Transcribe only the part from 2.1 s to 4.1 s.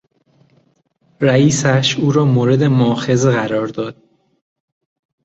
را مورد موآخذه قرار داد.